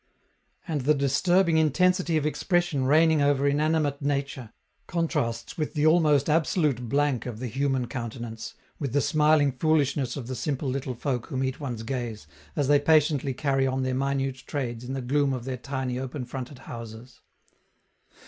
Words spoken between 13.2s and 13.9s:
carry on